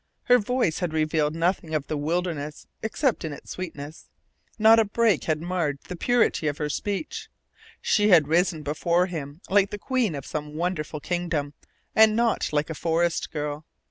Her 0.23 0.39
voice 0.39 0.79
had 0.79 0.93
revealed 0.93 1.35
nothing 1.35 1.75
of 1.75 1.85
the 1.85 1.95
wilderness 1.95 2.65
except 2.81 3.23
in 3.23 3.31
its 3.33 3.51
sweetness. 3.51 4.09
Not 4.57 4.79
a 4.79 4.85
break 4.85 5.25
had 5.25 5.43
marred 5.43 5.77
the 5.89 5.95
purity 5.95 6.47
of 6.47 6.57
her 6.57 6.69
speech. 6.69 7.29
She 7.83 8.09
had 8.09 8.27
risen 8.27 8.63
before 8.63 9.05
him 9.05 9.41
like 9.47 9.69
the 9.69 9.77
queen 9.77 10.15
of 10.15 10.25
some 10.25 10.55
wonderful 10.55 11.01
kingdom, 11.01 11.53
and 11.95 12.15
not 12.15 12.51
like 12.51 12.71
a 12.71 12.73
forest 12.73 13.29
girl. 13.29 13.63